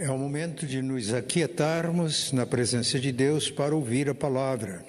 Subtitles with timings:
[0.00, 4.86] É o momento de nos aquietarmos na presença de Deus para ouvir a palavra.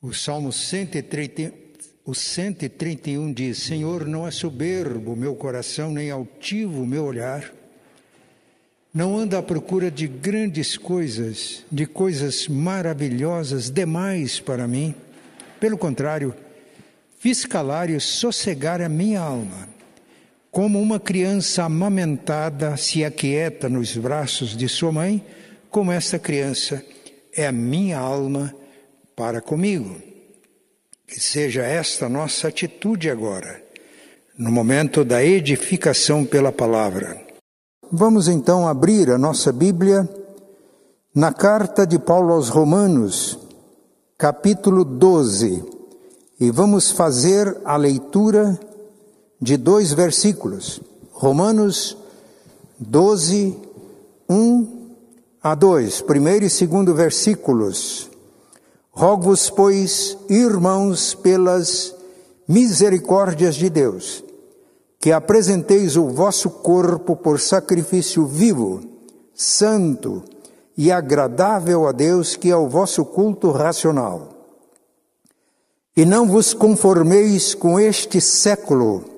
[0.00, 1.52] O Salmo 130,
[2.04, 7.52] o 131 diz: Senhor, não é soberbo meu coração, nem altivo meu olhar.
[8.94, 14.94] Não anda à procura de grandes coisas, de coisas maravilhosas demais para mim.
[15.58, 16.32] Pelo contrário,
[17.18, 19.71] fiz calar e sossegar a minha alma
[20.52, 25.24] como uma criança amamentada se aquieta nos braços de sua mãe,
[25.70, 26.84] como essa criança
[27.34, 28.54] é a minha alma
[29.16, 29.96] para comigo.
[31.06, 33.62] Que seja esta nossa atitude agora,
[34.36, 37.18] no momento da edificação pela palavra.
[37.90, 40.06] Vamos então abrir a nossa Bíblia
[41.14, 43.38] na carta de Paulo aos Romanos,
[44.18, 45.64] capítulo 12,
[46.38, 48.60] e vamos fazer a leitura
[49.42, 51.96] de dois versículos, Romanos
[52.78, 53.58] 12,
[54.28, 54.68] 1
[55.42, 58.08] a 2, primeiro e segundo versículos.
[58.92, 61.92] Rogo-vos, pois, irmãos, pelas
[62.46, 64.22] misericórdias de Deus,
[65.00, 68.80] que apresenteis o vosso corpo por sacrifício vivo,
[69.34, 70.22] santo
[70.78, 74.28] e agradável a Deus, que é o vosso culto racional.
[75.96, 79.11] E não vos conformeis com este século,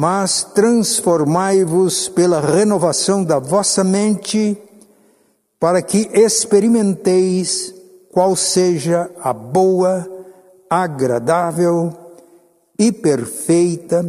[0.00, 4.56] mas transformai-vos pela renovação da vossa mente,
[5.58, 7.74] para que experimenteis
[8.12, 10.08] qual seja a boa,
[10.70, 11.92] agradável
[12.78, 14.08] e perfeita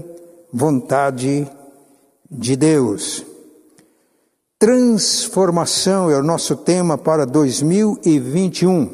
[0.53, 1.49] vontade
[2.29, 3.25] de Deus.
[4.59, 8.91] Transformação é o nosso tema para 2021.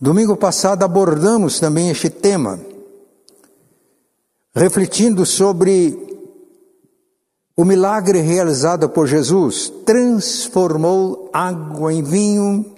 [0.00, 2.71] Domingo passado abordamos também este tema
[4.54, 5.98] refletindo sobre
[7.56, 12.74] o milagre realizado por Jesus, transformou água em vinho.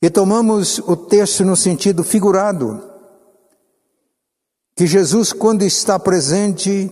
[0.00, 2.82] E tomamos o texto no sentido figurado,
[4.76, 6.90] que Jesus, quando está presente,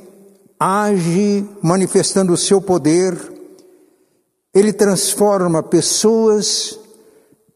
[0.59, 3.19] age manifestando o seu poder,
[4.55, 6.79] ele transforma pessoas,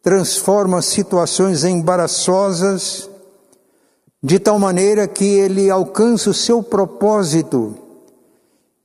[0.03, 3.09] transforma situações embaraçosas,
[4.25, 7.77] de tal maneira que ele alcança o seu propósito,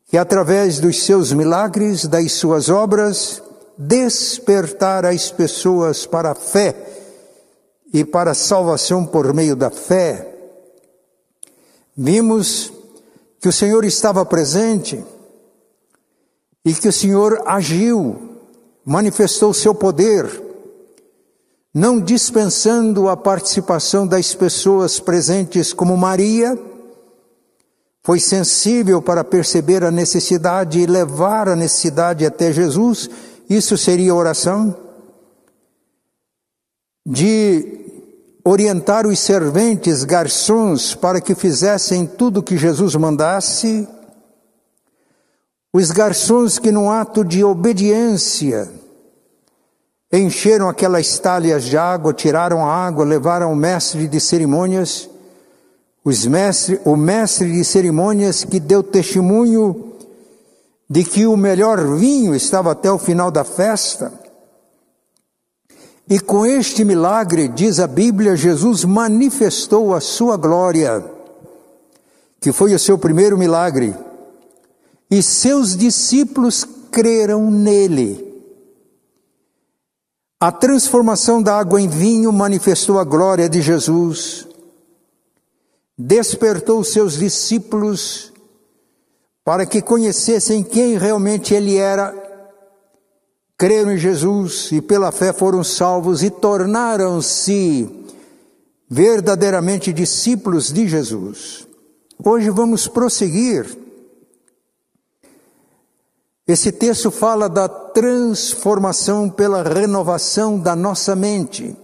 [0.06, 3.42] que através dos seus milagres, das suas obras,
[3.78, 6.76] despertar as pessoas para a fé
[7.94, 10.28] e para a salvação por meio da fé.
[11.96, 12.74] Vimos
[13.40, 15.02] que o Senhor estava presente
[16.66, 18.42] e que o Senhor agiu,
[18.84, 20.49] manifestou o seu poder
[21.80, 26.60] não dispensando a participação das pessoas presentes, como Maria,
[28.04, 33.10] foi sensível para perceber a necessidade e levar a necessidade até Jesus,
[33.50, 34.76] isso seria oração?
[37.08, 37.80] De
[38.44, 43.88] orientar os serventes, garçons, para que fizessem tudo o que Jesus mandasse,
[45.72, 48.70] os garçons que, num ato de obediência,
[50.12, 55.08] Encheram aquelas talhas de água, tiraram a água, levaram o mestre de cerimônias,
[56.04, 59.94] os mestre, o mestre de cerimônias que deu testemunho
[60.90, 64.12] de que o melhor vinho estava até o final da festa.
[66.10, 71.06] E com este milagre, diz a Bíblia, Jesus manifestou a sua glória,
[72.42, 73.96] que foi o seu primeiro milagre,
[75.12, 78.29] e seus discípulos creram nele.
[80.42, 84.48] A transformação da água em vinho manifestou a glória de Jesus,
[85.98, 88.32] despertou seus discípulos
[89.44, 92.16] para que conhecessem quem realmente ele era,
[93.58, 97.90] creram em Jesus e pela fé foram salvos e tornaram-se
[98.90, 101.68] verdadeiramente discípulos de Jesus.
[102.24, 103.89] Hoje vamos prosseguir
[106.52, 111.78] esse texto fala da transformação pela renovação da nossa mente.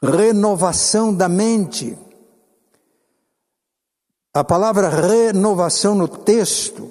[0.00, 1.98] Renovação da mente.
[4.32, 6.88] A palavra renovação no texto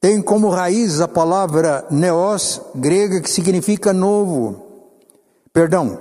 [0.00, 4.66] tem como raiz a palavra neos, grega, que significa novo.
[5.52, 5.98] Perdão,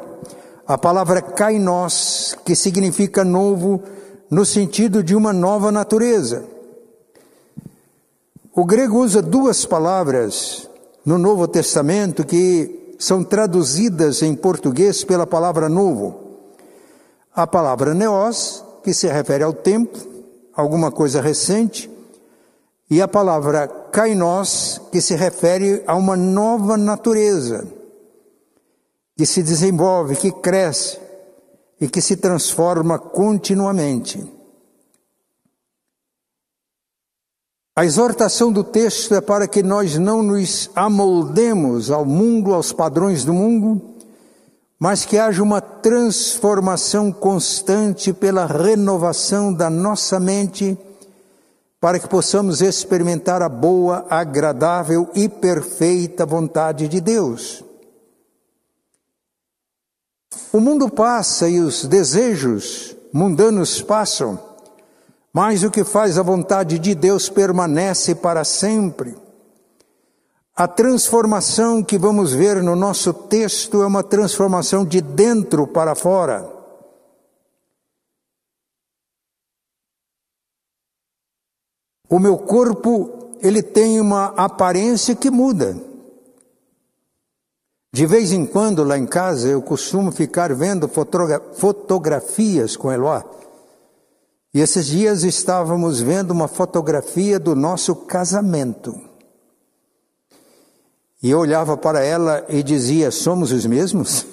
[0.68, 3.82] a palavra kainos, que significa novo
[4.30, 6.57] no sentido de uma nova natureza.
[8.60, 10.68] O grego usa duas palavras
[11.06, 16.40] no Novo Testamento que são traduzidas em português pela palavra novo.
[17.36, 19.96] A palavra neos, que se refere ao tempo,
[20.56, 21.88] alguma coisa recente,
[22.90, 27.64] e a palavra kainós, que se refere a uma nova natureza,
[29.16, 30.98] que se desenvolve, que cresce
[31.80, 34.37] e que se transforma continuamente.
[37.78, 43.24] A exortação do texto é para que nós não nos amoldemos ao mundo, aos padrões
[43.24, 43.80] do mundo,
[44.80, 50.76] mas que haja uma transformação constante pela renovação da nossa mente
[51.80, 57.64] para que possamos experimentar a boa, agradável e perfeita vontade de Deus.
[60.52, 64.47] O mundo passa e os desejos mundanos passam,
[65.38, 69.16] mas o que faz a vontade de Deus permanece para sempre.
[70.56, 76.52] A transformação que vamos ver no nosso texto é uma transformação de dentro para fora.
[82.10, 85.80] O meu corpo, ele tem uma aparência que muda.
[87.94, 93.38] De vez em quando, lá em casa, eu costumo ficar vendo fotografias com Eloá.
[94.54, 99.00] E esses dias estávamos vendo uma fotografia do nosso casamento.
[101.22, 104.26] E eu olhava para ela e dizia: Somos os mesmos?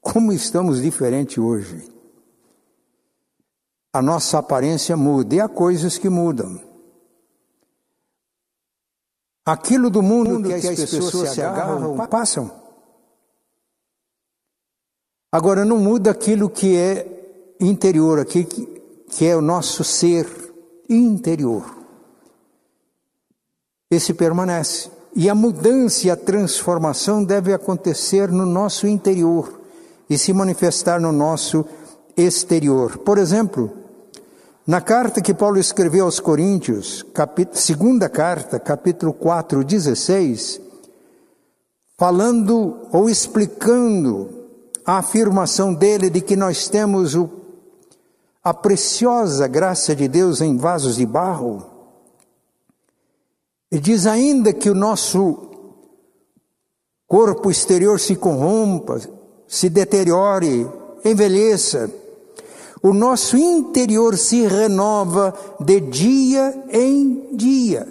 [0.00, 1.88] Como estamos diferentes hoje?
[3.92, 6.60] A nossa aparência muda e há coisas que mudam.
[9.44, 12.50] Aquilo do mundo que, que as pessoas se agarram, passam.
[15.32, 18.75] Agora, não muda aquilo que é interior, aquilo que
[19.20, 20.26] é o nosso ser
[20.88, 21.64] interior.
[23.90, 24.90] Esse permanece.
[25.14, 29.60] E a mudança e a transformação deve acontecer no nosso interior
[30.10, 31.64] e se manifestar no nosso
[32.16, 32.98] exterior.
[32.98, 33.72] Por exemplo,
[34.66, 40.60] na carta que Paulo escreveu aos Coríntios, capítulo, segunda carta, capítulo 4, 16,
[41.96, 44.28] falando ou explicando
[44.84, 47.30] a afirmação dele de que nós temos o,
[48.46, 51.66] a preciosa graça de Deus em vasos de barro,
[53.72, 55.50] e diz ainda que o nosso
[57.08, 59.00] corpo exterior se corrompa,
[59.48, 60.64] se deteriore,
[61.04, 61.90] envelheça,
[62.80, 67.88] o nosso interior se renova de dia em dia.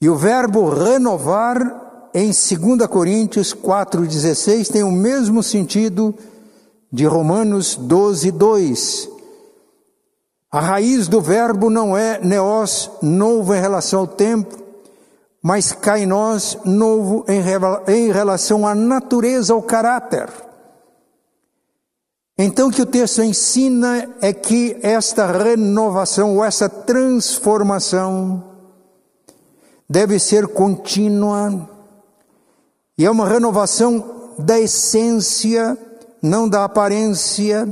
[0.00, 6.14] E o verbo renovar em 2 Coríntios 4,16 tem o mesmo sentido
[6.92, 9.08] de Romanos 12, 2.
[10.50, 14.54] A raiz do verbo não é neós, novo em relação ao tempo,
[15.42, 17.24] mas kainós, novo
[17.88, 20.28] em relação à natureza, ao caráter.
[22.36, 28.44] Então, o que o texto ensina é que esta renovação ou essa transformação
[29.88, 31.68] deve ser contínua
[32.96, 35.76] e é uma renovação da essência,
[36.22, 37.68] não da aparência.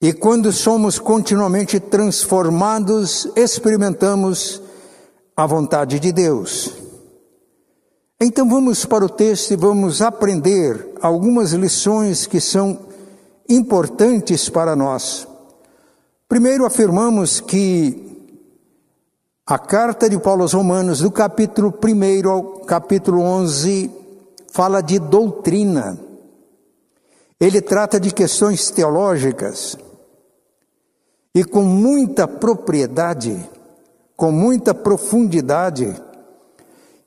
[0.00, 4.62] E quando somos continuamente transformados, experimentamos
[5.36, 6.72] a vontade de Deus.
[8.20, 12.78] Então vamos para o texto e vamos aprender algumas lições que são
[13.48, 15.26] importantes para nós.
[16.28, 18.12] Primeiro afirmamos que
[19.44, 24.01] a carta de Paulo aos Romanos, do capítulo 1 ao capítulo 11,
[24.52, 25.98] fala de doutrina.
[27.40, 29.76] Ele trata de questões teológicas
[31.34, 33.36] e com muita propriedade,
[34.16, 36.00] com muita profundidade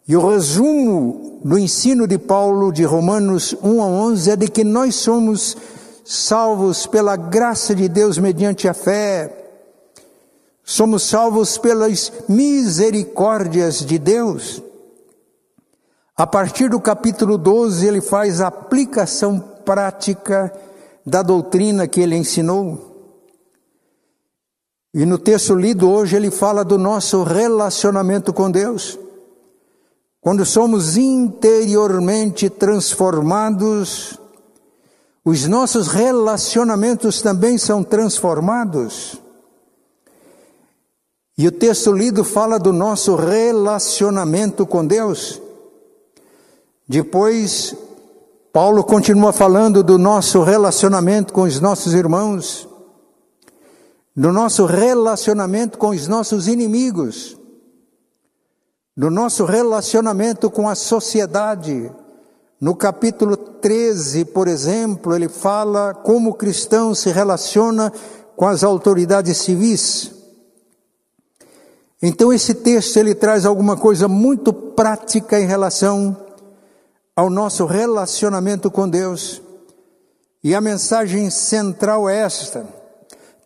[0.08, 4.64] e o resumo do ensino de Paulo de Romanos 1 a 11 é de que
[4.64, 5.58] nós somos
[6.04, 9.36] salvos pela graça de Deus mediante a fé.
[10.64, 14.62] Somos salvos pelas misericórdias de Deus.
[16.18, 20.54] A partir do capítulo 12, ele faz a aplicação prática
[21.06, 22.96] da doutrina que ele ensinou.
[24.94, 28.98] E no texto lido hoje, ele fala do nosso relacionamento com Deus.
[30.22, 34.18] Quando somos interiormente transformados,
[35.26, 39.20] os nossos relacionamentos também são transformados.
[41.38, 45.42] E o texto lido fala do nosso relacionamento com Deus.
[46.88, 47.76] Depois,
[48.54, 52.68] Paulo continua falando do nosso relacionamento com os nossos irmãos,
[54.16, 57.38] do nosso relacionamento com os nossos inimigos
[58.96, 61.92] no nosso relacionamento com a sociedade.
[62.62, 67.92] No capítulo 13, por exemplo, ele fala como o cristão se relaciona
[68.38, 70.12] com as autoridades civis.
[72.02, 76.25] Então esse texto ele traz alguma coisa muito prática em relação
[77.16, 79.42] ao nosso relacionamento com Deus.
[80.44, 82.68] E a mensagem central é esta: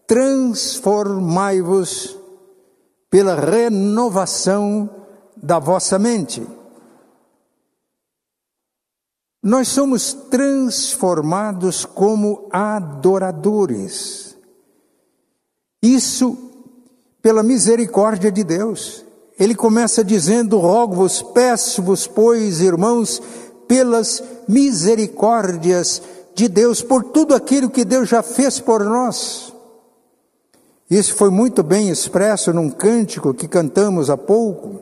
[0.07, 2.17] transformai-vos
[3.09, 4.89] pela renovação
[5.37, 6.45] da vossa mente.
[9.41, 14.37] Nós somos transformados como adoradores.
[15.81, 16.37] Isso
[17.21, 19.05] pela misericórdia de Deus.
[19.39, 23.21] Ele começa dizendo: Rogo-vos, peço-vos, pois, irmãos,
[23.69, 26.01] pelas misericórdias
[26.33, 29.53] de Deus, por tudo aquilo que Deus já fez por nós.
[30.89, 34.81] Isso foi muito bem expresso num cântico que cantamos há pouco.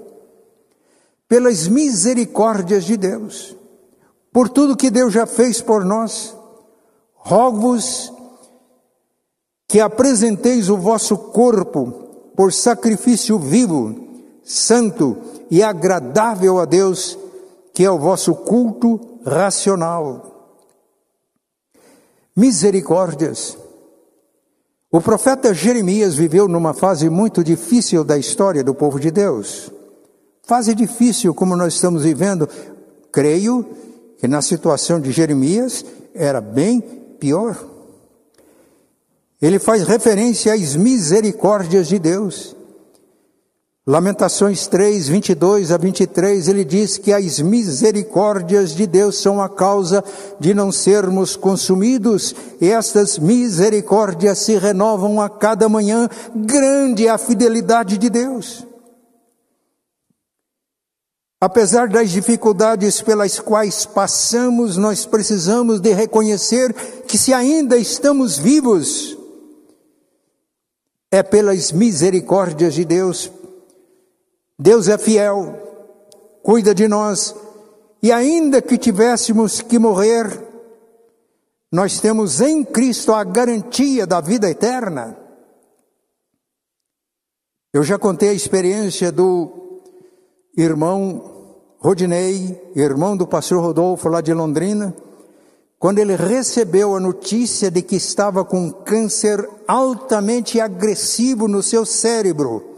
[1.28, 3.58] Pelas misericórdias de Deus,
[4.32, 6.34] por tudo que Deus já fez por nós,
[7.14, 8.14] rogo-vos
[9.68, 11.92] que apresenteis o vosso corpo
[12.38, 14.08] por sacrifício vivo,
[14.46, 15.18] santo
[15.52, 17.20] e agradável a Deus,
[17.78, 20.66] que é o vosso culto racional.
[22.36, 23.56] Misericórdias
[24.92, 29.72] o profeta Jeremias viveu numa fase muito difícil da história do povo de Deus.
[30.42, 32.50] Fase difícil como nós estamos vivendo.
[33.12, 33.64] Creio
[34.18, 37.64] que na situação de Jeremias era bem pior.
[39.40, 42.57] Ele faz referência às misericórdias de Deus.
[43.90, 50.04] Lamentações 3, 22 a 23, ele diz que as misericórdias de Deus são a causa
[50.38, 56.10] de não sermos consumidos, e estas misericórdias se renovam a cada manhã.
[56.36, 58.68] Grande é a fidelidade de Deus.
[61.40, 66.74] Apesar das dificuldades pelas quais passamos, nós precisamos de reconhecer
[67.08, 69.18] que se ainda estamos vivos,
[71.10, 73.32] é pelas misericórdias de Deus,
[74.60, 75.56] Deus é fiel,
[76.42, 77.36] cuida de nós,
[78.02, 80.46] e ainda que tivéssemos que morrer,
[81.72, 85.18] nós temos em Cristo a garantia da vida eterna.
[87.74, 89.82] Eu já contei a experiência do
[90.58, 91.36] irmão
[91.80, 94.96] Rodinei, irmão do pastor Rodolfo lá de Londrina,
[95.78, 102.77] quando ele recebeu a notícia de que estava com câncer altamente agressivo no seu cérebro.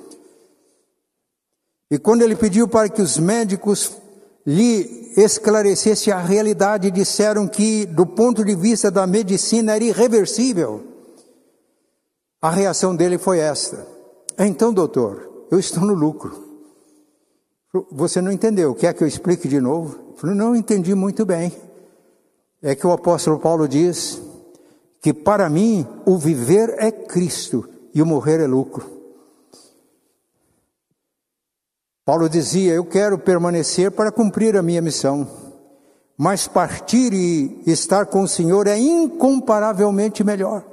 [1.91, 3.97] E quando ele pediu para que os médicos
[4.45, 10.83] lhe esclarecessem a realidade, disseram que, do ponto de vista da medicina, era irreversível.
[12.41, 13.85] A reação dele foi esta:
[14.37, 16.47] Então, doutor, eu estou no lucro.
[17.91, 18.73] Você não entendeu?
[18.73, 20.15] Quer que eu explique de novo?
[20.15, 21.51] Falei, não entendi muito bem.
[22.61, 24.21] É que o apóstolo Paulo diz
[25.01, 28.98] que para mim o viver é Cristo e o morrer é lucro.
[32.09, 35.27] Paulo dizia: Eu quero permanecer para cumprir a minha missão,
[36.17, 40.65] mas partir e estar com o Senhor é incomparavelmente melhor.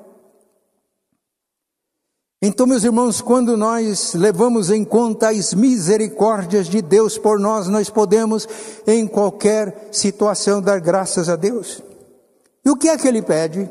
[2.40, 7.90] Então, meus irmãos, quando nós levamos em conta as misericórdias de Deus por nós, nós
[7.90, 8.48] podemos,
[8.86, 11.82] em qualquer situação, dar graças a Deus.
[12.64, 13.68] E o que é que ele pede?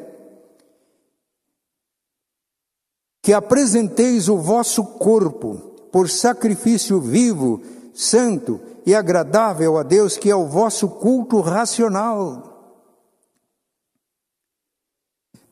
[3.24, 7.62] Que apresenteis o vosso corpo por sacrifício vivo,
[7.94, 12.84] santo e agradável a Deus, que é o vosso culto racional.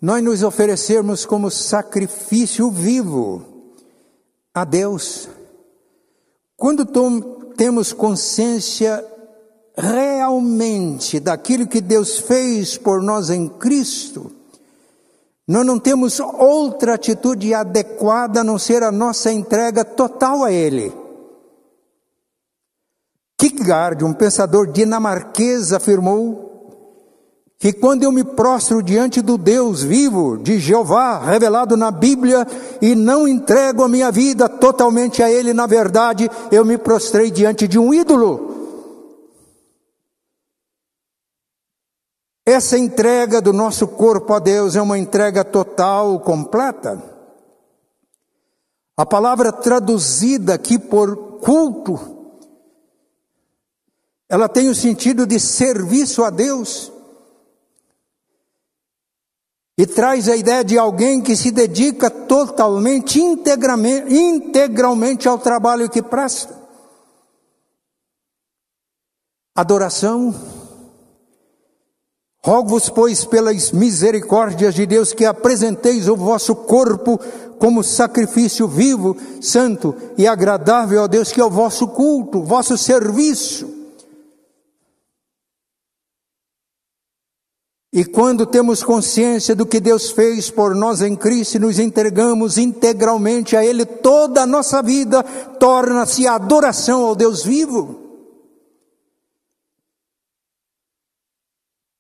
[0.02, 3.72] Nós nos oferecermos como sacrifício vivo
[4.54, 5.30] a Deus.
[6.58, 6.86] Quando
[7.56, 9.02] temos consciência
[9.78, 14.30] realmente daquilo que Deus fez por nós em Cristo,
[15.48, 20.94] nós não temos outra atitude adequada a não ser a nossa entrega total a Ele.
[23.38, 26.54] Kierkegaard, um pensador dinamarquês, afirmou
[27.60, 32.48] que quando eu me prostro diante do Deus vivo, de Jeová, revelado na Bíblia,
[32.82, 37.68] e não entrego a minha vida totalmente a Ele, na verdade, eu me prostrei diante
[37.68, 38.53] de um ídolo.
[42.46, 47.02] Essa entrega do nosso corpo a Deus é uma entrega total, completa.
[48.98, 51.98] A palavra traduzida aqui por culto,
[54.28, 56.92] ela tem o sentido de serviço a Deus.
[59.78, 66.62] E traz a ideia de alguém que se dedica totalmente, integralmente, ao trabalho que presta.
[69.56, 70.34] Adoração
[72.46, 77.18] Rogo-vos, pois, pelas misericórdias de Deus, que apresenteis o vosso corpo
[77.58, 83.72] como sacrifício vivo, santo e agradável a Deus, que é o vosso culto, vosso serviço.
[87.94, 92.58] E quando temos consciência do que Deus fez por nós em Cristo e nos entregamos
[92.58, 98.03] integralmente a Ele, toda a nossa vida torna-se adoração ao Deus vivo.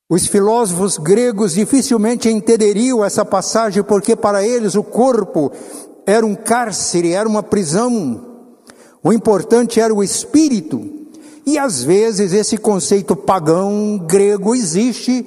[0.10, 5.51] Os filósofos gregos dificilmente entenderiam essa passagem porque para eles o corpo
[6.05, 8.50] era um cárcere, era uma prisão.
[9.01, 11.07] O importante era o espírito.
[11.45, 15.25] E às vezes esse conceito pagão grego existe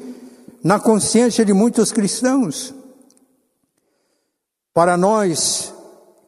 [0.62, 2.74] na consciência de muitos cristãos.
[4.74, 5.72] Para nós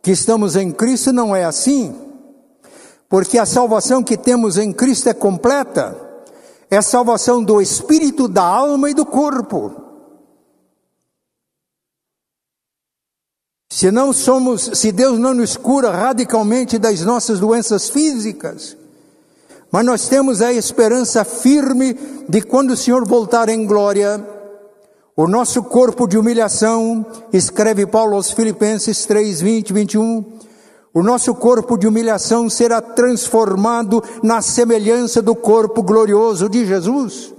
[0.03, 1.95] que estamos em Cristo não é assim,
[3.09, 6.08] porque a salvação que temos em Cristo é completa
[6.71, 9.89] é salvação do espírito, da alma e do corpo.
[13.71, 18.77] Se não somos, se Deus não nos cura radicalmente das nossas doenças físicas,
[19.71, 21.95] mas nós temos a esperança firme
[22.29, 24.25] de quando o Senhor voltar em glória,
[25.15, 30.25] o nosso corpo de humilhação, escreve Paulo aos Filipenses 3, 20, 21,
[30.99, 37.33] o nosso corpo de humilhação será transformado na semelhança do corpo glorioso de Jesus.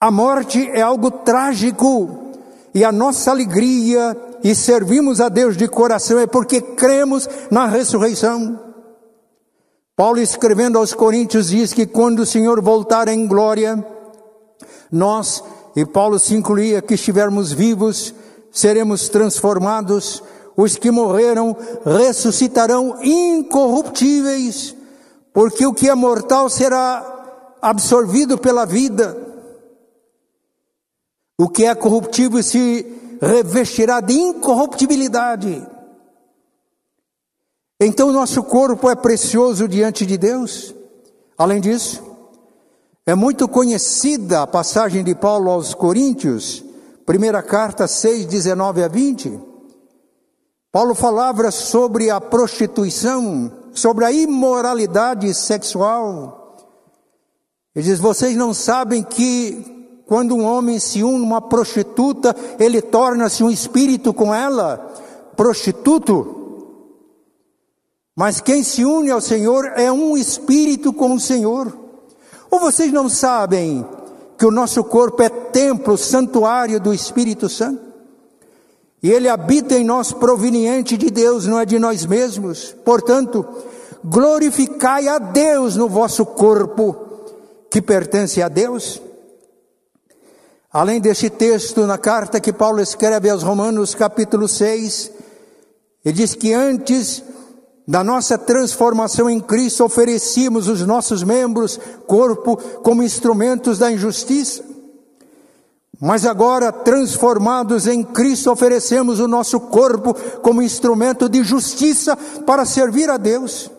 [0.00, 2.30] A morte é algo trágico
[2.72, 8.60] e a nossa alegria e servimos a Deus de coração é porque cremos na ressurreição.
[9.96, 13.84] Paulo escrevendo aos Coríntios diz que quando o Senhor voltar em glória,
[14.88, 15.42] nós,
[15.74, 18.14] e Paulo se incluía que estivermos vivos,
[18.52, 20.22] seremos transformados
[20.56, 24.74] os que morreram ressuscitarão incorruptíveis,
[25.32, 29.22] porque o que é mortal será absorvido pela vida.
[31.38, 32.86] O que é corruptível se
[33.20, 35.66] revestirá de incorruptibilidade.
[37.78, 40.74] Então, nosso corpo é precioso diante de Deus.
[41.36, 42.02] Além disso,
[43.04, 46.64] é muito conhecida a passagem de Paulo aos Coríntios,
[47.04, 49.45] primeira carta 6, 19 a 20
[50.76, 56.54] Paulo falava sobre a prostituição, sobre a imoralidade sexual.
[57.74, 62.82] Ele diz: Vocês não sabem que quando um homem se une a uma prostituta, ele
[62.82, 64.76] torna-se um espírito com ela,
[65.34, 66.84] prostituto.
[68.14, 71.74] Mas quem se une ao Senhor é um espírito com o Senhor.
[72.50, 73.82] Ou vocês não sabem
[74.36, 77.85] que o nosso corpo é templo, santuário do Espírito Santo?
[79.06, 82.74] E ele habita em nós proveniente de Deus, não é de nós mesmos.
[82.84, 83.46] Portanto,
[84.04, 86.96] glorificai a Deus no vosso corpo,
[87.70, 89.00] que pertence a Deus.
[90.72, 95.12] Além deste texto, na carta que Paulo escreve aos Romanos, capítulo 6,
[96.04, 97.22] ele diz que antes
[97.86, 104.64] da nossa transformação em Cristo, oferecíamos os nossos membros, corpo, como instrumentos da injustiça.
[106.00, 113.08] Mas agora, transformados em Cristo, oferecemos o nosso corpo como instrumento de justiça para servir
[113.08, 113.70] a Deus.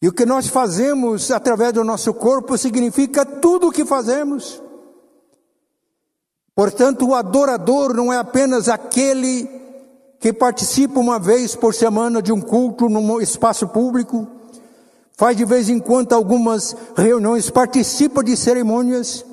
[0.00, 4.62] E o que nós fazemos através do nosso corpo significa tudo o que fazemos.
[6.54, 9.48] Portanto, o adorador não é apenas aquele
[10.20, 14.26] que participa uma vez por semana de um culto num espaço público,
[15.16, 19.24] faz de vez em quando algumas reuniões, participa de cerimônias,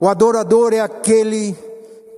[0.00, 1.56] o adorador é aquele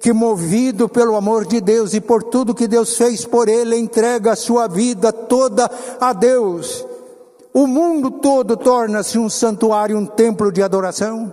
[0.00, 4.32] que, movido pelo amor de Deus e por tudo que Deus fez por ele, entrega
[4.32, 6.86] a sua vida toda a Deus.
[7.52, 11.32] O mundo todo torna-se um santuário, um templo de adoração.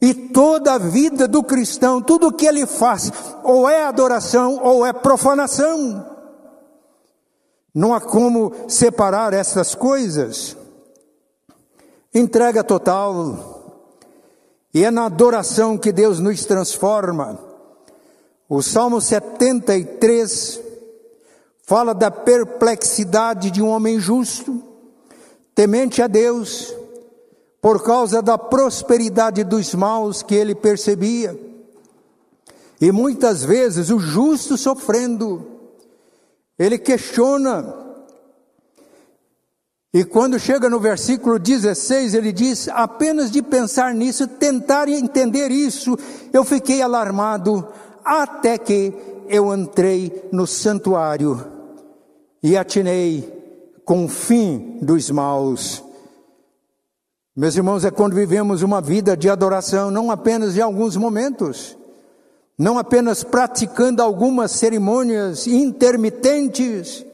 [0.00, 3.10] E toda a vida do cristão, tudo o que ele faz,
[3.42, 6.04] ou é adoração ou é profanação.
[7.74, 10.56] Não há como separar essas coisas.
[12.14, 13.55] Entrega total
[14.76, 17.40] e é na adoração que Deus nos transforma.
[18.46, 20.60] O Salmo 73
[21.62, 24.62] fala da perplexidade de um homem justo,
[25.54, 26.76] temente a Deus,
[27.58, 31.34] por causa da prosperidade dos maus que ele percebia.
[32.78, 35.52] E muitas vezes o justo sofrendo,
[36.58, 37.85] ele questiona
[39.96, 45.96] e quando chega no versículo 16, ele diz: apenas de pensar nisso, tentar entender isso,
[46.34, 47.66] eu fiquei alarmado,
[48.04, 48.92] até que
[49.26, 51.42] eu entrei no santuário
[52.42, 53.26] e atinei
[53.86, 55.82] com o fim dos maus.
[57.34, 61.74] Meus irmãos, é quando vivemos uma vida de adoração, não apenas em alguns momentos,
[62.58, 67.05] não apenas praticando algumas cerimônias intermitentes,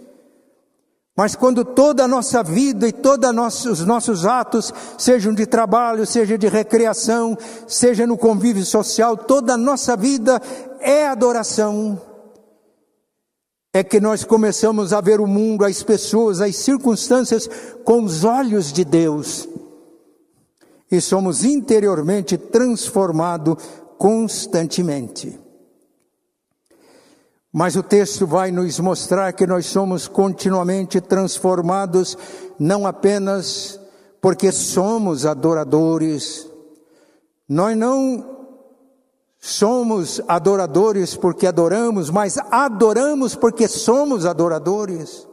[1.17, 6.39] mas quando toda a nossa vida e todos os nossos atos, sejam de trabalho, seja
[6.39, 10.41] de recreação, seja no convívio social, toda a nossa vida
[10.81, 12.01] é adoração.
[13.75, 17.49] É que nós começamos a ver o mundo, as pessoas, as circunstâncias
[17.85, 19.49] com os olhos de Deus
[20.93, 23.57] e somos interiormente transformados
[23.97, 25.41] constantemente.
[27.53, 32.17] Mas o texto vai nos mostrar que nós somos continuamente transformados,
[32.59, 33.79] não apenas
[34.23, 36.49] porque somos adoradores,
[37.47, 38.25] nós não
[39.39, 45.29] somos adoradores porque adoramos, mas adoramos porque somos adoradores.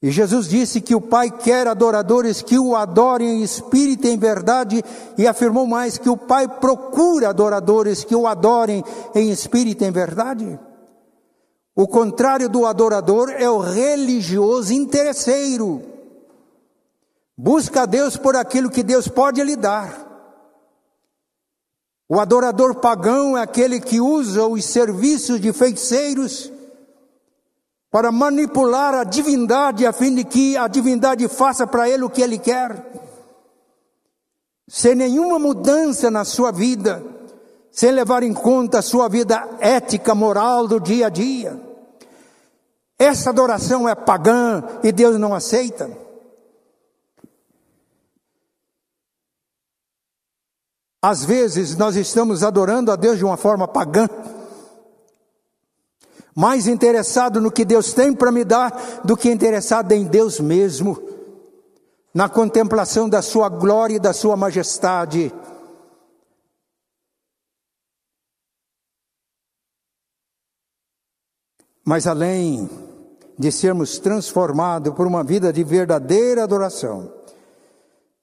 [0.00, 4.18] E Jesus disse que o Pai quer adoradores que o adorem em espírito e em
[4.18, 4.84] verdade,
[5.16, 9.90] e afirmou mais que o Pai procura adoradores que o adorem em espírito e em
[9.90, 10.60] verdade.
[11.80, 15.80] O contrário do adorador é o religioso interesseiro.
[17.36, 20.04] Busca a Deus por aquilo que Deus pode lhe dar.
[22.08, 26.50] O adorador pagão é aquele que usa os serviços de feiticeiros
[27.92, 32.22] para manipular a divindade a fim de que a divindade faça para ele o que
[32.22, 32.90] ele quer.
[34.66, 37.04] Sem nenhuma mudança na sua vida,
[37.70, 41.67] sem levar em conta a sua vida ética, moral do dia a dia.
[42.98, 45.88] Essa adoração é pagã e Deus não aceita.
[51.00, 54.08] Às vezes nós estamos adorando a Deus de uma forma pagã
[56.34, 60.96] mais interessado no que Deus tem para me dar do que interessado em Deus mesmo,
[62.14, 65.32] na contemplação da Sua glória e da Sua majestade.
[71.84, 72.87] Mas além
[73.38, 77.12] de sermos transformados por uma vida de verdadeira adoração,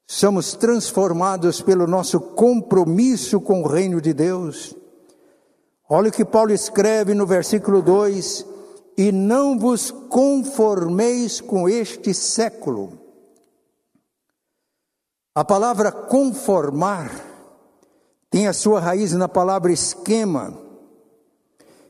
[0.06, 4.76] somos transformados pelo nosso compromisso com o reino de Deus
[5.88, 8.46] Olha o que Paulo escreve no versículo 2:
[8.98, 13.00] E não vos conformeis com este século.
[15.34, 17.12] A palavra conformar
[18.32, 20.65] tem a sua raiz na palavra esquema.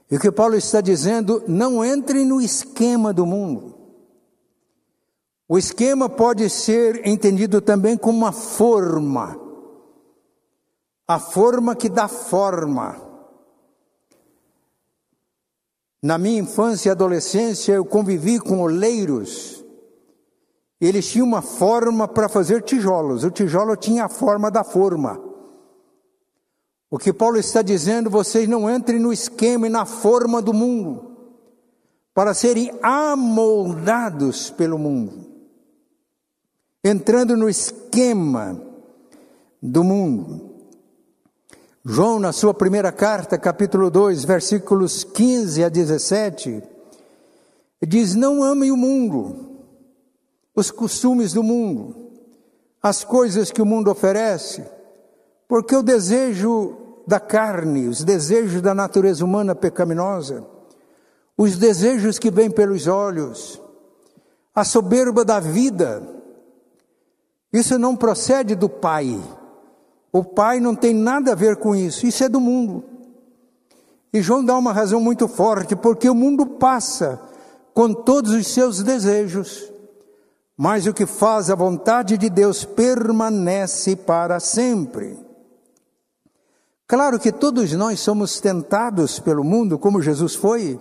[0.09, 3.75] E o que Paulo está dizendo, não entrem no esquema do mundo.
[5.47, 9.39] O esquema pode ser entendido também como uma forma.
[11.07, 13.01] A forma que dá forma.
[16.01, 19.63] Na minha infância e adolescência, eu convivi com oleiros.
[20.79, 23.23] Eles tinham uma forma para fazer tijolos.
[23.23, 25.19] O tijolo tinha a forma da forma.
[26.89, 31.17] O que Paulo está dizendo, vocês não entrem no esquema e na forma do mundo,
[32.13, 35.25] para serem amoldados pelo mundo.
[36.83, 38.61] Entrando no esquema
[39.61, 40.55] do mundo.
[41.83, 46.63] João, na sua primeira carta, capítulo 2, versículos 15 a 17,
[47.87, 49.59] diz: Não amem o mundo,
[50.55, 52.11] os costumes do mundo,
[52.81, 54.63] as coisas que o mundo oferece,
[55.47, 56.75] porque o desejo
[57.07, 60.45] da carne, os desejos da natureza humana pecaminosa,
[61.37, 63.61] os desejos que vêm pelos olhos,
[64.53, 66.01] a soberba da vida,
[67.51, 69.21] isso não procede do Pai
[70.17, 72.85] o pai não tem nada a ver com isso, isso é do mundo.
[74.13, 77.19] E João dá uma razão muito forte, porque o mundo passa
[77.73, 79.69] com todos os seus desejos,
[80.55, 85.19] mas o que faz a vontade de Deus permanece para sempre.
[86.87, 90.79] Claro que todos nós somos tentados pelo mundo, como Jesus foi.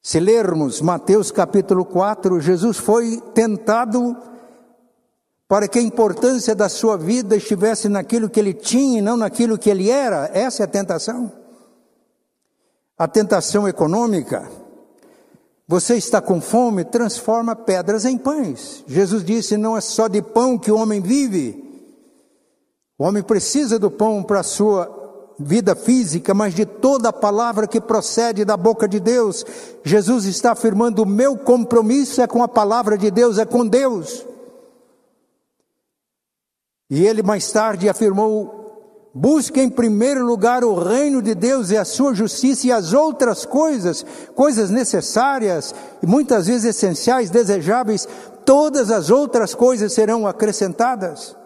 [0.00, 4.16] Se lermos Mateus capítulo 4, Jesus foi tentado
[5.48, 9.58] para que a importância da sua vida estivesse naquilo que ele tinha e não naquilo
[9.58, 10.30] que ele era.
[10.32, 11.32] Essa é a tentação.
[12.96, 14.48] A tentação econômica.
[15.66, 18.84] Você está com fome, transforma pedras em pães.
[18.86, 21.69] Jesus disse: não é só de pão que o homem vive.
[23.00, 27.66] O homem precisa do pão para a sua vida física, mas de toda a palavra
[27.66, 29.42] que procede da boca de Deus.
[29.82, 34.26] Jesus está afirmando: o meu compromisso é com a palavra de Deus, é com Deus.
[36.90, 41.86] E ele mais tarde afirmou: busque em primeiro lugar o reino de Deus e a
[41.86, 48.06] sua justiça e as outras coisas, coisas necessárias e muitas vezes essenciais, desejáveis,
[48.44, 51.39] todas as outras coisas serão acrescentadas.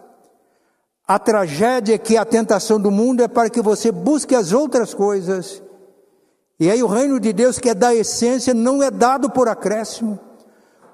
[1.07, 4.93] A tragédia é que a tentação do mundo é para que você busque as outras
[4.93, 5.61] coisas.
[6.59, 10.19] E aí o reino de Deus, que é da essência, não é dado por acréscimo.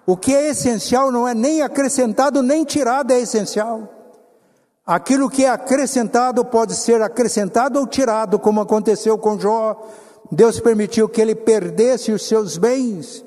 [0.05, 3.87] O que é essencial não é nem acrescentado nem tirado, é essencial.
[4.85, 9.87] Aquilo que é acrescentado pode ser acrescentado ou tirado, como aconteceu com Jó.
[10.29, 13.23] Deus permitiu que ele perdesse os seus bens.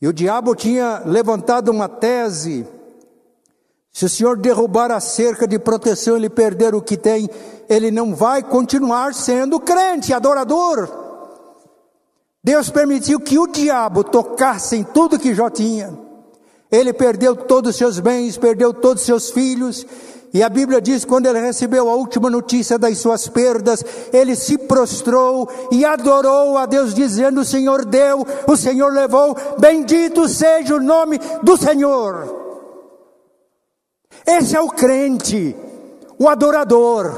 [0.00, 2.66] E o diabo tinha levantado uma tese:
[3.92, 7.28] se o Senhor derrubar a cerca de proteção, ele perder o que tem,
[7.68, 10.88] ele não vai continuar sendo crente, adorador.
[12.42, 15.96] Deus permitiu que o diabo tocasse em tudo que Jó tinha.
[16.70, 19.86] Ele perdeu todos os seus bens, perdeu todos os seus filhos,
[20.32, 24.56] e a Bíblia diz: quando ele recebeu a última notícia das suas perdas, ele se
[24.56, 30.80] prostrou e adorou a Deus, dizendo: O Senhor deu, o Senhor levou, bendito seja o
[30.80, 32.41] nome do Senhor.
[34.26, 35.56] Esse é o crente,
[36.18, 37.12] o adorador,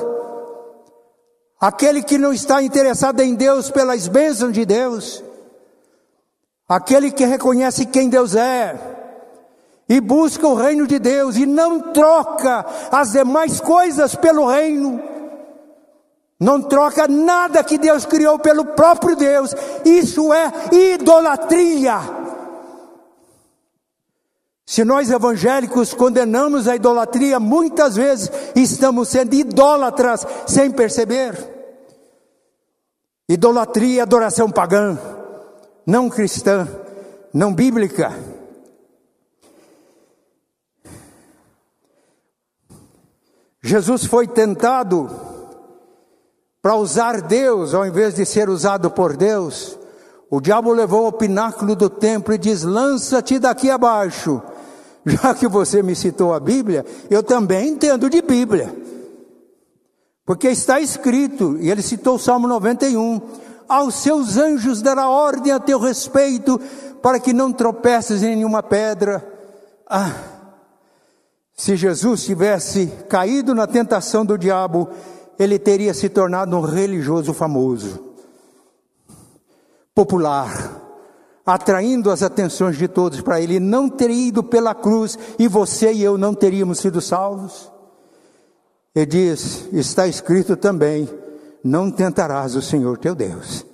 [1.60, 5.22] aquele que não está interessado em Deus pelas bênçãos de Deus,
[6.68, 8.78] aquele que reconhece quem Deus é
[9.88, 15.02] e busca o reino de Deus e não troca as demais coisas pelo reino.
[16.40, 19.54] Não troca nada que Deus criou pelo próprio Deus.
[19.84, 22.23] Isso é idolatria.
[24.66, 31.36] Se nós evangélicos condenamos a idolatria, muitas vezes estamos sendo idólatras sem perceber.
[33.28, 34.98] Idolatria é adoração pagã,
[35.86, 36.68] não cristã,
[37.32, 38.12] não bíblica.
[43.62, 45.10] Jesus foi tentado
[46.60, 49.78] para usar Deus ao invés de ser usado por Deus.
[50.30, 54.42] O diabo levou ao pináculo do templo e diz: Lança-te daqui abaixo.
[55.06, 58.74] Já que você me citou a Bíblia, eu também entendo de Bíblia.
[60.24, 63.20] Porque está escrito, e ele citou o Salmo 91,
[63.68, 66.58] aos seus anjos dará ordem a teu respeito,
[67.02, 69.22] para que não tropeces em nenhuma pedra.
[69.86, 70.12] Ah,
[71.54, 74.88] se Jesus tivesse caído na tentação do diabo,
[75.38, 78.00] ele teria se tornado um religioso famoso,
[79.94, 80.83] popular,
[81.44, 83.60] atraindo as atenções de todos para ele.
[83.60, 87.70] Não teria ido pela cruz e você e eu não teríamos sido salvos.
[88.94, 91.08] Ele diz: está escrito também:
[91.62, 93.64] não tentarás o Senhor teu Deus.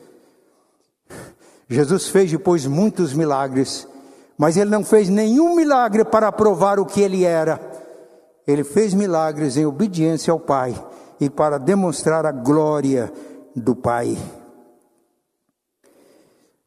[1.68, 3.87] Jesus fez depois muitos milagres,
[4.37, 7.70] mas ele não fez nenhum milagre para provar o que ele era
[8.46, 10.74] ele fez milagres em obediência ao Pai
[11.20, 13.12] e para demonstrar a glória
[13.54, 14.16] do Pai.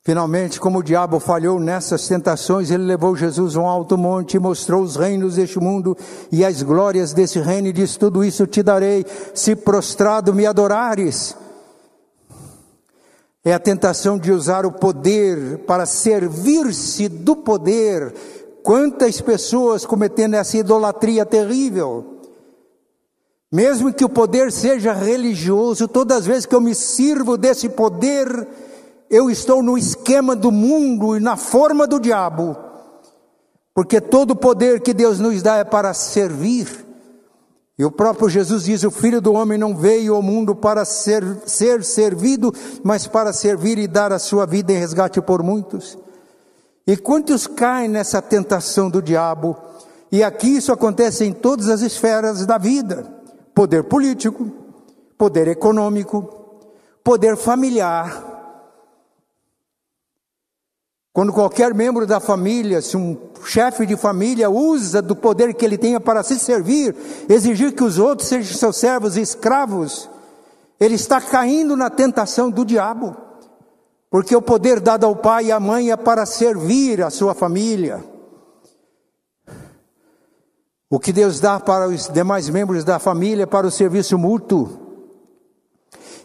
[0.04, 4.40] Finalmente, como o diabo falhou nessas tentações, ele levou Jesus a um alto monte e
[4.40, 5.98] mostrou os reinos deste mundo
[6.32, 11.38] e as glórias desse reino e disse: Tudo isso te darei, se prostrado me adorares.
[13.46, 18.14] É a tentação de usar o poder para servir-se do poder
[18.64, 22.22] Quantas pessoas cometendo essa idolatria terrível?
[23.52, 28.48] Mesmo que o poder seja religioso, todas as vezes que eu me sirvo desse poder,
[29.14, 32.58] eu estou no esquema do mundo e na forma do diabo.
[33.72, 36.84] Porque todo o poder que Deus nos dá é para servir.
[37.78, 41.24] E o próprio Jesus diz: O filho do homem não veio ao mundo para ser,
[41.46, 42.52] ser servido,
[42.84, 45.96] mas para servir e dar a sua vida em resgate por muitos.
[46.88, 49.56] E quantos caem nessa tentação do diabo?
[50.12, 53.06] E aqui isso acontece em todas as esferas da vida:
[53.54, 54.52] poder político,
[55.20, 56.24] poder econômico,
[57.04, 58.33] poder familiar.
[61.14, 65.78] Quando qualquer membro da família, se um chefe de família usa do poder que ele
[65.78, 66.96] tenha para se servir,
[67.30, 70.10] exigir que os outros sejam seus servos e escravos,
[70.80, 73.16] ele está caindo na tentação do diabo.
[74.10, 78.04] Porque o poder dado ao pai e à mãe é para servir a sua família.
[80.90, 84.83] O que Deus dá para os demais membros da família é para o serviço mútuo.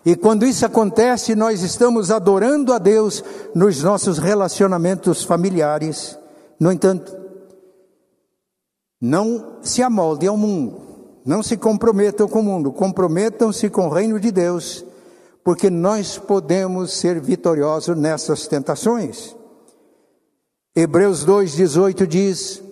[0.05, 3.23] E quando isso acontece, nós estamos adorando a Deus
[3.55, 6.19] nos nossos relacionamentos familiares.
[6.59, 7.17] No entanto,
[9.01, 10.81] não se amoldem ao mundo,
[11.25, 14.85] não se comprometam com o mundo, comprometam-se com o reino de Deus
[15.49, 19.35] porque nós podemos ser vitoriosos nessas tentações.
[20.77, 22.63] Hebreus 2,18 diz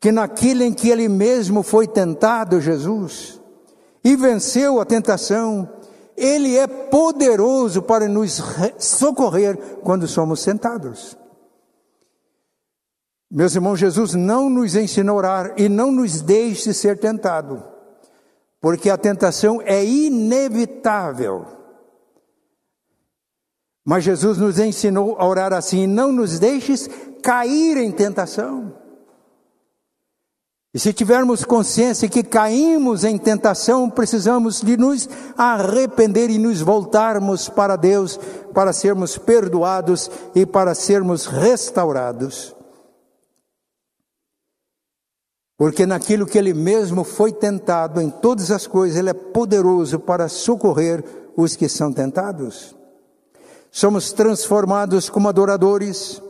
[0.00, 3.40] que naquilo em que ele mesmo foi tentado, Jesus,
[4.02, 5.68] e venceu a tentação,
[6.20, 8.40] ele é poderoso para nos
[8.78, 11.16] socorrer quando somos tentados.
[13.30, 17.62] Meus irmãos, Jesus não nos ensinou a orar e não nos deixe ser tentado,
[18.60, 21.46] porque a tentação é inevitável.
[23.84, 26.88] Mas Jesus nos ensinou a orar assim: não nos deixes
[27.22, 28.79] cair em tentação.
[30.72, 37.48] E se tivermos consciência que caímos em tentação, precisamos de nos arrepender e nos voltarmos
[37.48, 38.18] para Deus
[38.54, 42.54] para sermos perdoados e para sermos restaurados.
[45.58, 50.28] Porque naquilo que ele mesmo foi tentado, em todas as coisas, ele é poderoso para
[50.28, 51.04] socorrer
[51.36, 52.76] os que são tentados.
[53.72, 56.22] Somos transformados como adoradores,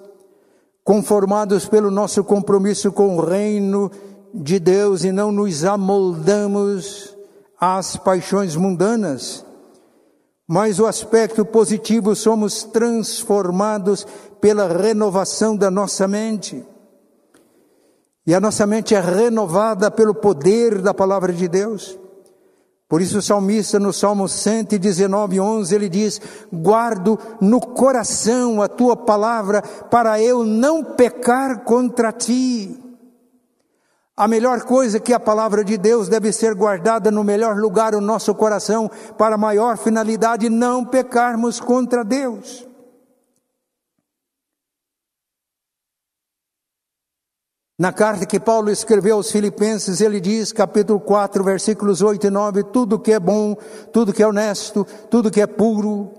[0.82, 3.90] conformados pelo nosso compromisso com o reino
[4.34, 7.16] de Deus e não nos amoldamos
[7.60, 9.44] às paixões mundanas.
[10.48, 14.06] Mas o aspecto positivo, somos transformados
[14.40, 16.64] pela renovação da nossa mente.
[18.26, 21.98] E a nossa mente é renovada pelo poder da palavra de Deus.
[22.88, 26.20] Por isso o salmista no Salmo 119, 11, ele diz:
[26.52, 32.76] Guardo no coração a tua palavra para eu não pecar contra ti.
[34.20, 38.02] A melhor coisa que a palavra de Deus deve ser guardada no melhor lugar, o
[38.02, 42.68] nosso coração, para maior finalidade, não pecarmos contra Deus.
[47.78, 52.64] Na carta que Paulo escreveu aos Filipenses, ele diz, capítulo 4, versículos 8 e 9:
[52.64, 53.56] tudo que é bom,
[53.90, 56.12] tudo que é honesto, tudo que é puro,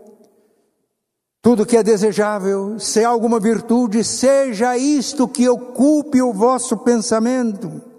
[1.39, 7.90] tudo que é desejável, se há alguma virtude, seja isto que ocupe o vosso pensamento.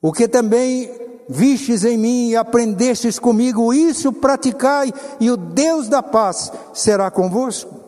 [0.00, 0.90] O que também
[1.28, 7.78] vistes em mim e aprendestes comigo, isso praticai, e o Deus da paz será convosco.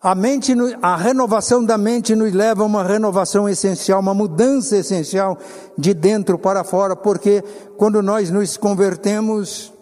[0.00, 5.36] A mente, a renovação da mente nos leva a uma renovação essencial, uma mudança essencial
[5.76, 7.42] de dentro para fora, porque
[7.76, 9.72] quando nós nos convertemos,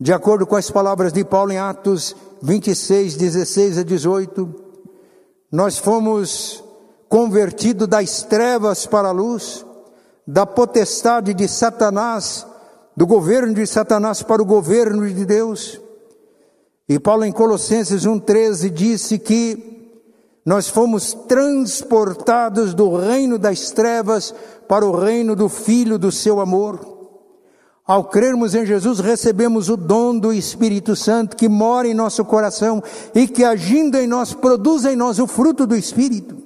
[0.00, 4.54] de acordo com as palavras de Paulo em Atos 26, 16 a 18,
[5.50, 6.63] nós fomos
[7.14, 9.64] convertido das trevas para a luz,
[10.26, 12.44] da potestade de Satanás,
[12.96, 15.80] do governo de Satanás para o governo de Deus.
[16.88, 20.02] E Paulo em Colossenses 1,13 disse que
[20.44, 24.34] nós fomos transportados do reino das trevas
[24.66, 26.80] para o reino do Filho do seu amor.
[27.86, 32.82] Ao crermos em Jesus, recebemos o dom do Espírito Santo que mora em nosso coração
[33.14, 36.43] e que, agindo em nós, produz em nós o fruto do Espírito.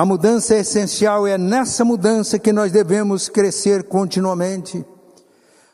[0.00, 4.82] A mudança é essencial, é nessa mudança que nós devemos crescer continuamente.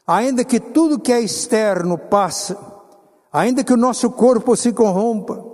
[0.05, 2.57] Ainda que tudo que é externo passe,
[3.33, 5.47] ainda que o nosso corpo se corrompa,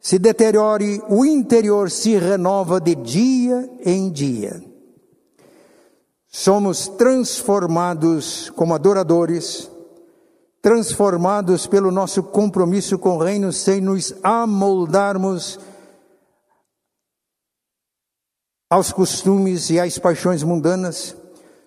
[0.00, 4.64] se deteriore, o interior se renova de dia em dia.
[6.26, 9.70] Somos transformados como adoradores,
[10.62, 15.60] transformados pelo nosso compromisso com o reino, sem nos amoldarmos
[18.70, 21.16] aos costumes e às paixões mundanas,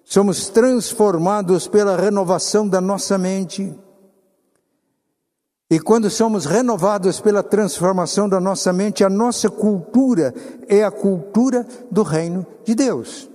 [0.05, 3.75] somos transformados pela renovação da nossa mente.
[5.69, 10.33] E quando somos renovados pela transformação da nossa mente, a nossa cultura
[10.67, 13.29] é a cultura do reino de Deus.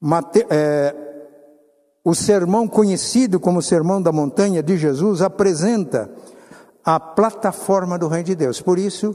[0.00, 0.92] Mate, é,
[2.04, 6.10] o sermão conhecido como Sermão da Montanha de Jesus apresenta
[6.84, 8.60] a plataforma do reino de Deus.
[8.60, 9.14] Por isso,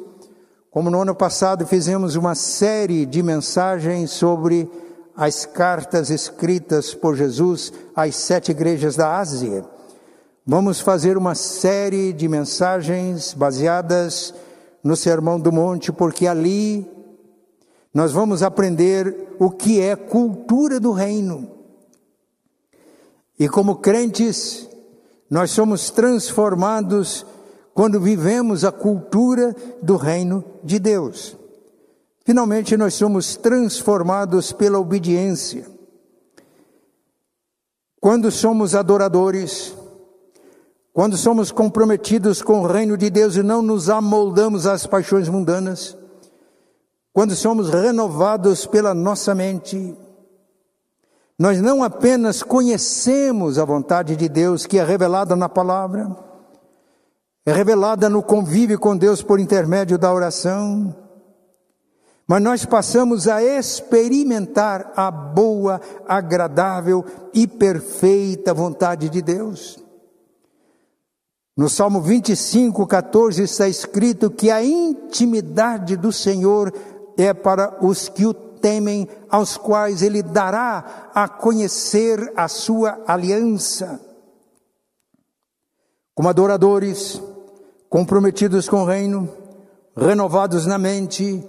[0.72, 4.70] como no ano passado fizemos uma série de mensagens sobre
[5.16, 9.66] as cartas escritas por Jesus às sete igrejas da Ásia,
[10.46, 14.34] vamos fazer uma série de mensagens baseadas
[14.84, 16.88] no Sermão do Monte, porque ali
[17.94, 21.50] nós vamos aprender o que é cultura do reino.
[23.40, 24.70] E como crentes,
[25.30, 27.26] nós somos transformados
[27.78, 31.38] quando vivemos a cultura do reino de Deus.
[32.26, 35.64] Finalmente, nós somos transformados pela obediência.
[38.02, 39.76] Quando somos adoradores,
[40.92, 45.96] quando somos comprometidos com o reino de Deus e não nos amoldamos às paixões mundanas,
[47.14, 49.96] quando somos renovados pela nossa mente,
[51.38, 56.26] nós não apenas conhecemos a vontade de Deus que é revelada na palavra,
[57.48, 60.94] é revelada no convívio com Deus por intermédio da oração.
[62.28, 69.80] Mas nós passamos a experimentar a boa, agradável e perfeita vontade de Deus.
[71.56, 76.74] No Salmo 25, 14 está escrito que a intimidade do Senhor
[77.18, 84.02] é para os que o temem, aos quais ele dará a conhecer a sua aliança.
[86.14, 87.22] Como adoradores,
[87.90, 89.30] comprometidos com o reino,
[89.96, 91.44] renovados na mente,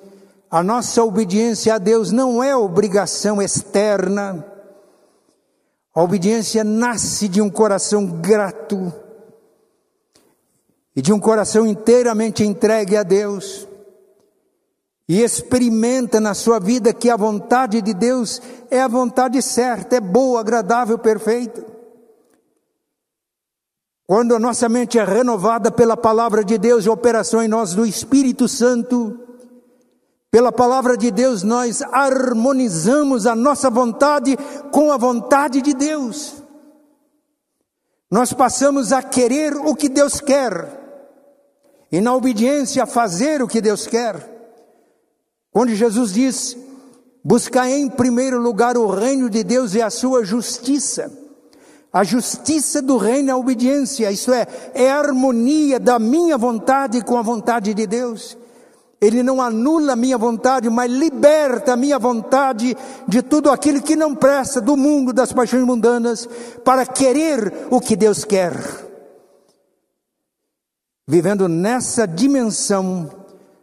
[0.50, 4.44] a nossa obediência a Deus não é obrigação externa.
[5.94, 8.92] A obediência nasce de um coração grato
[10.94, 13.68] e de um coração inteiramente entregue a Deus,
[15.08, 20.00] e experimenta na sua vida que a vontade de Deus é a vontade certa, é
[20.00, 21.64] boa, agradável, perfeita.
[24.08, 27.84] Quando a nossa mente é renovada pela palavra de Deus e operação em nós do
[27.84, 29.20] Espírito Santo,
[30.30, 34.34] pela palavra de Deus nós harmonizamos a nossa vontade
[34.72, 36.42] com a vontade de Deus.
[38.10, 40.74] Nós passamos a querer o que Deus quer
[41.92, 44.26] e na obediência fazer o que Deus quer.
[45.50, 46.56] Quando Jesus diz:
[47.22, 51.27] buscar em primeiro lugar o reino de Deus e a sua justiça.
[51.92, 57.02] A justiça do reino é a obediência, isso é, é a harmonia da minha vontade
[57.02, 58.36] com a vontade de Deus.
[59.00, 62.76] Ele não anula a minha vontade, mas liberta a minha vontade
[63.06, 66.28] de tudo aquilo que não presta, do mundo, das paixões mundanas,
[66.64, 68.54] para querer o que Deus quer.
[71.06, 73.08] Vivendo nessa dimensão,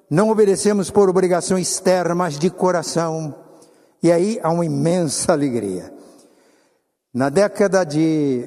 [0.10, 3.36] não obedecemos por obrigação externa, mas de coração.
[4.02, 5.95] E aí há uma imensa alegria.
[7.16, 8.44] Na década de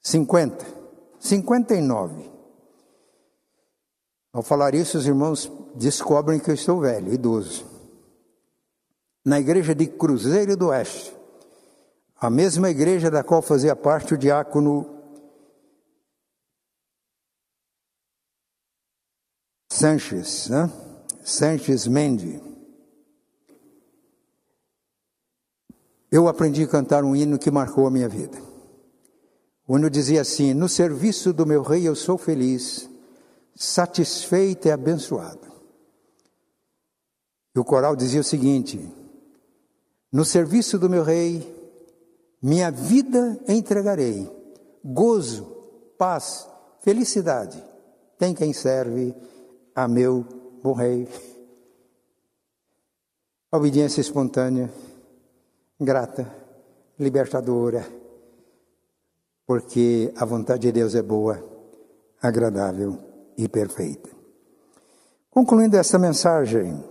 [0.00, 0.66] 50,
[1.20, 2.28] 59,
[4.32, 7.64] ao falar isso, os irmãos descobrem que eu estou velho, idoso.
[9.24, 11.16] Na igreja de Cruzeiro do Oeste,
[12.16, 14.84] a mesma igreja da qual fazia parte o diácono
[19.70, 20.68] Sanches, né?
[21.22, 22.51] Sanches Mendes.
[26.12, 28.38] Eu aprendi a cantar um hino que marcou a minha vida.
[29.66, 32.86] O hino dizia assim: No serviço do meu rei eu sou feliz,
[33.56, 35.50] satisfeito e abençoado.
[37.56, 38.78] E o coral dizia o seguinte:
[40.12, 41.50] No serviço do meu rei,
[42.42, 44.30] minha vida entregarei,
[44.84, 45.44] gozo,
[45.96, 46.46] paz,
[46.80, 47.64] felicidade.
[48.18, 49.14] Tem quem serve
[49.74, 50.26] a meu
[50.62, 51.08] bom rei.
[53.50, 54.70] Obediência espontânea,
[55.84, 56.30] grata,
[56.98, 57.86] libertadora,
[59.46, 61.42] porque a vontade de Deus é boa,
[62.20, 62.98] agradável
[63.36, 64.08] e perfeita.
[65.30, 66.82] Concluindo essa mensagem,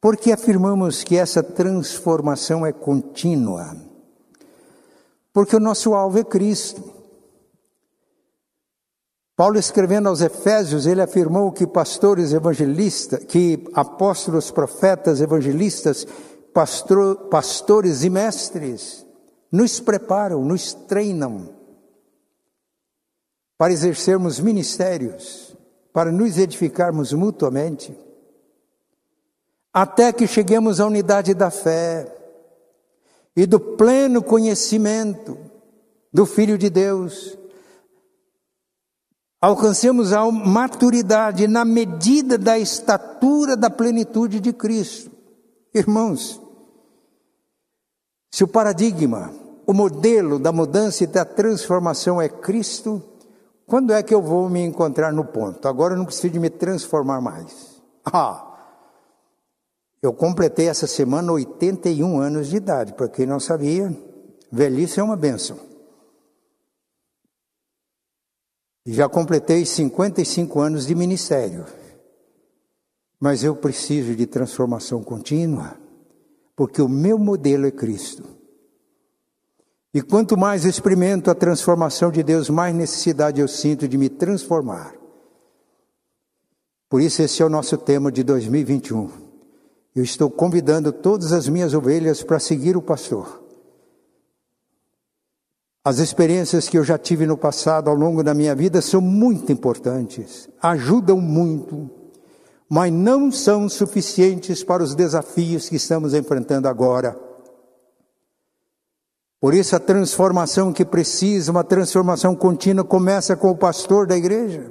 [0.00, 3.76] porque afirmamos que essa transformação é contínua?
[5.32, 6.82] Porque o nosso alvo é Cristo.
[9.36, 16.06] Paulo escrevendo aos Efésios, ele afirmou que pastores evangelistas, que apóstolos, profetas, evangelistas,
[16.58, 19.06] pastor, pastores e mestres
[19.52, 21.54] nos preparam, nos treinam
[23.56, 25.56] para exercermos ministérios,
[25.92, 27.96] para nos edificarmos mutuamente,
[29.72, 32.12] até que cheguemos à unidade da fé
[33.36, 35.38] e do pleno conhecimento
[36.12, 37.38] do Filho de Deus,
[39.40, 45.12] alcancemos a maturidade na medida da estatura da plenitude de Cristo.
[45.72, 46.47] Irmãos,
[48.30, 49.32] se o paradigma,
[49.66, 53.02] o modelo da mudança e da transformação é Cristo,
[53.66, 55.68] quando é que eu vou me encontrar no ponto?
[55.68, 57.82] Agora eu não preciso de me transformar mais.
[58.04, 58.48] Ah,
[60.00, 63.94] eu completei essa semana 81 anos de idade, para quem não sabia,
[64.50, 65.58] velhice é uma benção.
[68.86, 71.66] Já completei 55 anos de ministério.
[73.20, 75.76] Mas eu preciso de transformação contínua,
[76.58, 78.24] porque o meu modelo é Cristo.
[79.94, 84.92] E quanto mais experimento a transformação de Deus, mais necessidade eu sinto de me transformar.
[86.88, 89.08] Por isso, esse é o nosso tema de 2021.
[89.94, 93.40] Eu estou convidando todas as minhas ovelhas para seguir o pastor.
[95.84, 99.52] As experiências que eu já tive no passado, ao longo da minha vida, são muito
[99.52, 101.88] importantes, ajudam muito,
[102.68, 107.18] mas não são suficientes para os desafios que estamos enfrentando agora.
[109.40, 114.70] Por isso, a transformação que precisa, uma transformação contínua, começa com o pastor da igreja.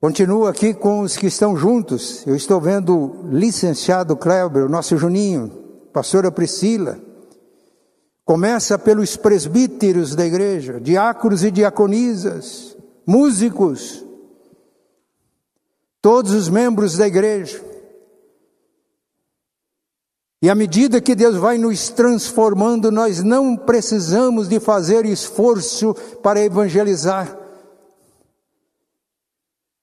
[0.00, 2.26] Continua aqui com os que estão juntos.
[2.26, 5.48] Eu estou vendo o licenciado Kleber, o nosso Juninho,
[5.92, 6.98] pastora Priscila.
[8.24, 12.76] Começa pelos presbíteros da igreja, diáconos e diaconisas,
[13.06, 14.04] músicos,
[16.00, 17.70] todos os membros da igreja.
[20.42, 26.40] E à medida que Deus vai nos transformando, nós não precisamos de fazer esforço para
[26.40, 27.36] evangelizar.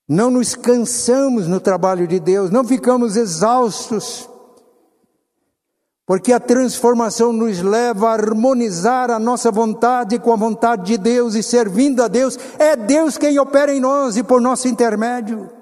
[0.09, 4.27] Não nos cansamos no trabalho de Deus, não ficamos exaustos,
[6.07, 11.35] porque a transformação nos leva a harmonizar a nossa vontade com a vontade de Deus
[11.35, 12.39] e servindo a Deus.
[12.57, 15.56] É Deus quem opera em nós e por nosso intermédio.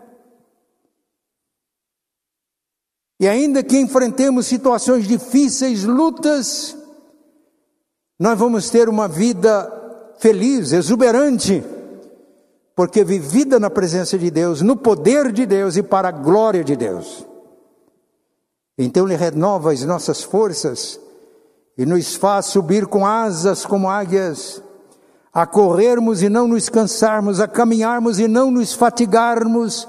[3.20, 6.76] E ainda que enfrentemos situações difíceis, lutas,
[8.20, 9.72] nós vamos ter uma vida
[10.20, 11.64] feliz, exuberante,
[12.76, 16.76] porque vivida na presença de Deus, no poder de Deus e para a glória de
[16.76, 17.26] Deus.
[18.78, 21.00] Então Ele renova as nossas forças
[21.78, 24.62] e nos faz subir com asas como águias,
[25.34, 29.88] a corrermos e não nos cansarmos, a caminharmos e não nos fatigarmos,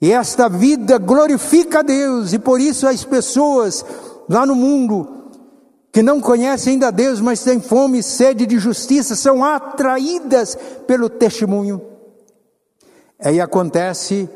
[0.00, 3.84] e esta vida glorifica a Deus, e por isso as pessoas
[4.28, 5.20] lá no mundo
[5.92, 11.08] que não conhecem ainda Deus, mas têm fome e sede de justiça, são atraídas pelo
[11.08, 11.82] testemunho.
[13.18, 14.28] Aí acontece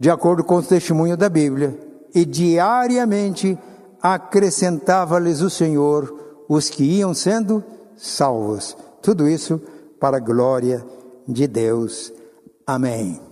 [0.00, 1.76] de acordo com o testemunho da Bíblia,
[2.14, 3.58] e diariamente
[4.00, 7.62] acrescentava-lhes o Senhor os que iam sendo
[7.96, 8.76] salvos.
[9.02, 9.60] Tudo isso
[10.00, 10.84] para a glória
[11.26, 12.12] de Deus.
[12.66, 13.27] Amém.